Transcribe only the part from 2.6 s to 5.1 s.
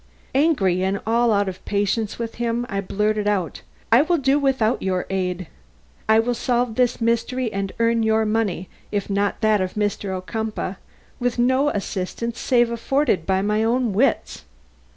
I blurted out: "I will do without your